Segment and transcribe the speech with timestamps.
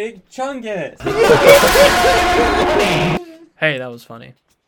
[0.00, 0.98] Big Chungus.
[3.58, 4.32] Hey, that was funny.